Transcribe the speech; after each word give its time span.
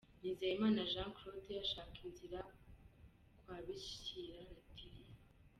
Nizeyimana 0.23 0.79
Jean 0.91 1.11
Claude 1.17 1.55
ashaka 1.65 1.97
inzira 2.07 2.39
kwa 3.41 3.57
Bishira 3.65 4.39
Latif. 4.49 4.95